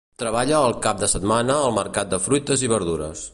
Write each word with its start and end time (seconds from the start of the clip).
Treballa 0.21 0.61
el 0.69 0.73
cap 0.85 1.03
de 1.03 1.09
setmana 1.13 1.59
al 1.67 1.75
mercat 1.77 2.11
de 2.15 2.21
fruites 2.29 2.65
i 2.69 2.73
verdures. 2.77 3.29